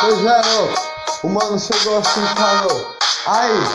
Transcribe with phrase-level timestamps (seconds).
[0.00, 0.40] Pois é,
[1.22, 2.96] ô, o mano chegou assim e falou.
[3.26, 3.66] Aí,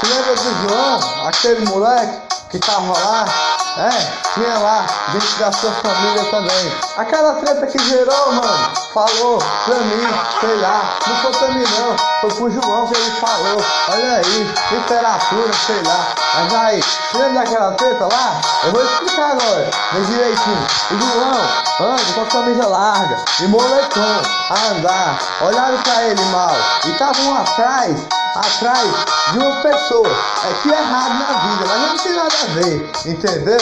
[0.00, 3.47] se lembra do João, aquele moleque que tava lá?
[3.78, 3.90] É,
[4.34, 6.72] tinha lá, gente da sua família também.
[6.96, 10.02] Aquela treta que gerou, mano, falou pra mim,
[10.40, 13.64] sei lá, não foi pra mim não, foi pro João que ele falou.
[13.92, 16.08] Olha aí, literatura, sei lá.
[16.34, 18.40] Mas aí, lembra daquela treta lá?
[18.64, 20.66] Eu vou explicar agora, bem direitinho.
[20.90, 25.18] O João anda com a camisa larga e moletom a andar.
[25.40, 28.88] Olharam pra ele mal e estavam atrás atrás
[29.32, 30.08] de uma pessoa.
[30.44, 33.58] É que é errado na vida, mas não tem nada a ver, entendeu?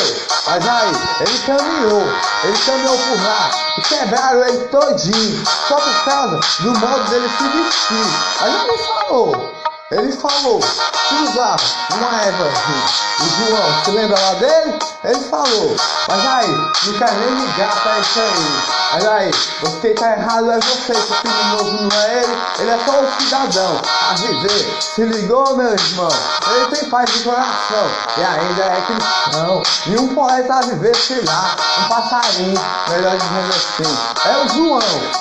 [0.46, 2.02] Mas aí, ele caminhou,
[2.44, 7.48] ele caminhou por lá e quebraram ele todinho, só por causa do modo dele se
[7.48, 8.06] vestir.
[8.40, 9.54] Aí ele falou,
[9.90, 11.62] ele falou que usava
[11.94, 12.44] uma erva
[13.18, 14.78] o João, você lembra lá dele?
[15.04, 15.76] Ele falou,
[16.08, 18.75] mas aí, não quero nem ligar pra isso aí.
[18.92, 22.78] Mas aí, você tá errado é você, que o criminoso não é ele, ele é
[22.84, 24.78] só um cidadão a viver.
[24.80, 26.08] Se ligou, meu irmão?
[26.54, 29.62] Ele tem paz de coração e ainda é cristão.
[29.86, 34.28] E um poeta a viver, sei lá, um passarinho, melhor dizendo assim.
[34.28, 34.80] É o João.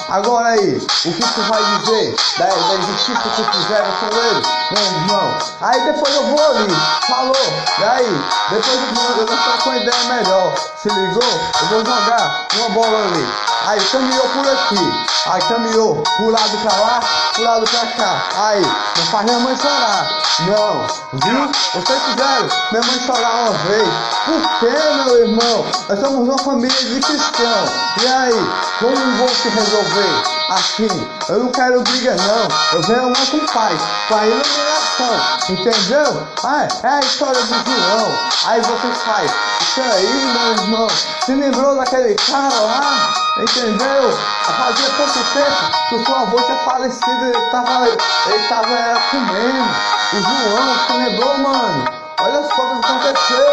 [0.09, 4.83] Agora aí, o que tu vai dizer da, da injustiça que fizeram com ele, meu
[4.83, 5.38] irmão?
[5.61, 6.75] Aí depois eu vou ali,
[7.08, 7.36] falou,
[7.80, 8.80] e aí, depois
[9.19, 10.55] eu vou com uma ideia melhor.
[10.77, 11.23] Se ligou?
[11.61, 13.55] Eu vou jogar uma bola ali.
[13.66, 15.05] Aí caminhou por aqui.
[15.25, 16.99] Aí caminhou pro lado pra lá,
[17.33, 18.23] pro lado pra cá.
[18.35, 20.21] Aí, não faz minha mãe chorar.
[20.41, 20.88] Não,
[21.19, 21.52] viu?
[21.73, 23.89] Vocês fizeram minha mãe chorar uma vez.
[24.25, 25.66] Por que, meu irmão?
[25.89, 27.69] Nós somos uma família de cristãos.
[28.03, 30.44] E aí, como vou se resolver?
[30.49, 30.88] Assim,
[31.27, 32.47] eu não quero briga não.
[32.73, 35.19] Eu venho lá com paz, com a iluminação.
[35.49, 36.27] Entendeu?
[36.43, 38.29] Ah, é a história do João.
[38.45, 39.31] Aí você faz.
[39.59, 40.87] Isso aí, meu irmão.
[41.25, 43.13] Se lembrou daquele cara lá?
[43.39, 44.19] Entendeu?
[44.43, 49.75] Fazia pouco tempo que o seu avô tinha falecido, ele tava, ele tava comendo.
[50.13, 51.85] O João, você lembrou, mano?
[52.21, 53.47] Olha só o que aconteceu.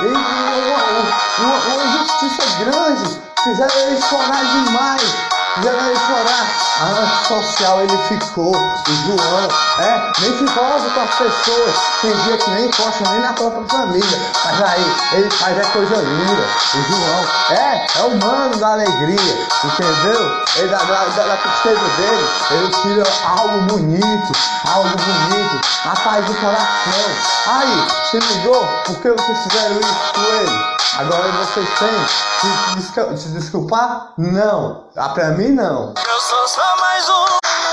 [0.00, 3.22] E uma, uma, uma injustiça grande.
[3.44, 6.68] Fizeram ele chorar demais fizeram ele chorar.
[6.80, 9.48] A antissocial ele ficou, o João,
[9.80, 11.74] é, nem se envolve com as pessoas.
[12.00, 14.20] Tem dia que nem encosta nem na própria família.
[14.44, 16.44] Mas aí, ele faz a coisa linda.
[16.74, 20.44] O João, é, é o mano da alegria, entendeu?
[20.56, 24.32] Ele da, da, da tristeza dele, ele tira algo bonito,
[24.66, 27.10] algo bonito, a paz do coração.
[27.46, 28.66] Aí, se ligou?
[28.84, 30.78] Por que vocês fizeram isso com ele?
[30.98, 34.12] Agora vocês têm que se desculpar?
[34.18, 34.84] Não.
[34.96, 35.94] Ah, pra mim não.
[35.96, 37.26] Eu sou só mais um.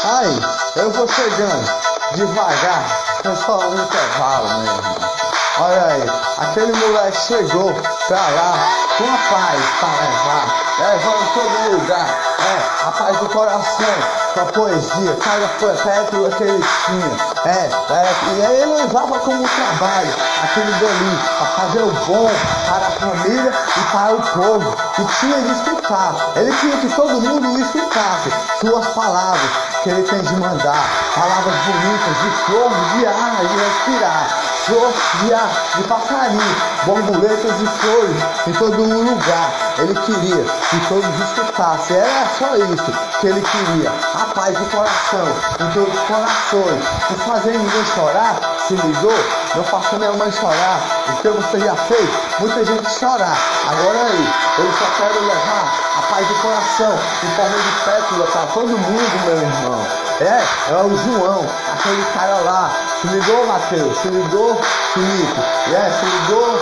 [0.03, 0.41] Aí,
[0.75, 1.71] eu vou chegando
[2.13, 2.83] devagar,
[3.23, 5.24] foi só um intervalo mesmo.
[5.57, 6.03] Olha aí,
[6.37, 7.73] aquele moleque chegou
[8.09, 8.53] pra lá
[8.97, 10.45] com a paz pra levar,
[10.79, 13.95] levando todo lugar, é, a paz do coração,
[14.33, 19.47] com a poesia, cada pétala que ele tinha, é, é, e aí ele levava como
[19.47, 20.13] trabalho
[20.43, 22.31] aquele dali, para fazer o bom
[22.67, 27.21] para a família e para o povo, e tinha de escutar, ele queria que todo
[27.21, 28.29] mundo escutasse
[28.59, 29.51] suas palavras,
[29.83, 35.33] que ele tem de mandar, palavras bonitas, de fogo, de ar, de respirar, flor de
[35.33, 36.55] ar, de passarinho,
[36.85, 39.51] borboletas e flores em todo lugar.
[39.77, 45.27] Ele queria que todos escutassem, era só isso que ele queria, a paz do coração,
[45.59, 48.35] em todos os corações, por fazer ninguém chorar,
[48.67, 49.13] se ligou?
[49.55, 52.09] Não faça minha mãe chorar, o que você já fez?
[52.39, 53.37] Muita gente chorar.
[53.69, 58.45] Agora aí, eu só quero levar a paz do coração em forma de pétala para
[58.53, 59.85] todo mundo, meu irmão.
[60.21, 62.71] É, é o João, aquele cara lá.
[63.01, 63.97] Se ligou, Mateus?
[63.97, 64.55] Se ligou,
[64.93, 65.41] Felipe?
[65.73, 66.57] É, se ligou,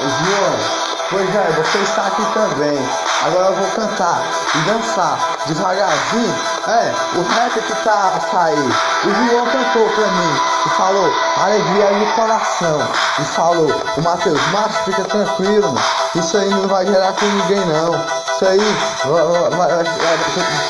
[0.00, 0.84] João?
[1.10, 2.78] Pois é, você está aqui também.
[3.26, 4.22] Agora eu vou cantar
[4.54, 6.34] e dançar devagarzinho.
[6.68, 8.70] É, o rap que tá a sair.
[9.04, 12.80] O João cantou pra mim e falou alegria no coração.
[13.18, 15.86] E falou, o Matheus, Matheus, fica tranquilo, mano.
[16.14, 17.94] Isso aí não vai gerar com ninguém não.
[18.34, 18.58] Isso aí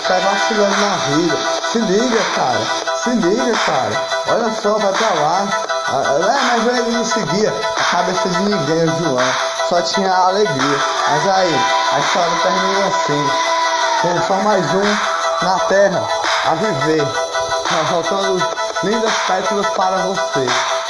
[0.08, 1.36] vai, vacilando na vida.
[1.70, 2.60] Se liga, cara.
[2.96, 4.02] Se liga, cara.
[4.28, 5.48] Olha só, vai pra lá.
[5.86, 9.34] É, mas ele não seguia a cabeça de ninguém, o João.
[9.68, 10.78] Só tinha alegria.
[11.08, 11.60] Mas aí,
[11.92, 13.30] a história termina assim.
[14.02, 16.02] Tem só mais um na terra
[16.46, 17.02] a viver.
[17.72, 20.46] Nós voltando lindas pétalas para você.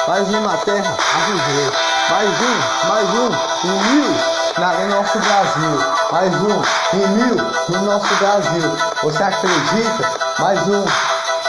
[0.09, 1.73] Mais um na terra a viver.
[2.11, 3.31] Mais um, mais um,
[3.67, 4.15] em mil
[4.59, 5.79] na, no nosso Brasil.
[6.11, 6.63] Mais um,
[6.95, 7.37] em mil
[7.69, 8.77] no nosso Brasil.
[9.03, 10.11] Você acredita?
[10.41, 10.85] Mais um,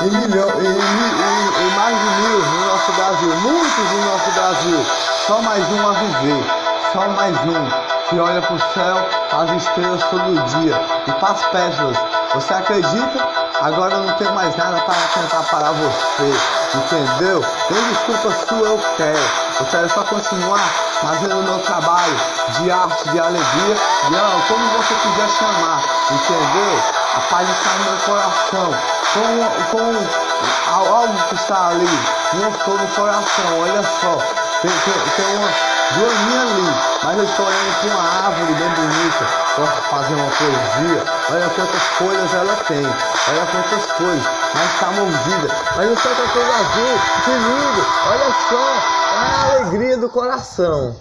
[0.01, 3.35] em milhão, em mais de mil no nosso Brasil.
[3.37, 4.85] Muitos no nosso Brasil.
[5.25, 6.45] Só mais um a viver.
[6.93, 11.97] Só mais um que olha pro céu, as estrelas todo dia e faz pétalas.
[12.35, 13.44] Você acredita?
[13.65, 17.43] Agora não tenho mais nada para tentar parar você, entendeu?
[17.71, 19.17] Nem desculpa sua eu quero.
[19.59, 20.59] Eu quero só continuar
[21.01, 22.15] fazendo o meu trabalho
[22.59, 25.81] de arte, de alegria, de como você quiser chamar,
[26.11, 26.79] entendeu?
[27.15, 28.71] A paz está no meu coração,
[29.15, 31.99] com, com algo que está ali,
[32.33, 34.15] não estou no coração, olha só,
[34.61, 39.25] tem, tem, tem uma dormir ali, mas eu estou olhando para uma árvore bem bonita,
[39.55, 45.55] posso fazer uma poesia, olha quantas folhas ela tem, olha quantas coisas, mas está mordida,
[45.75, 48.65] mas não sei outra coisa azul, que lindo, olha só,
[49.13, 50.95] é a alegria do coração.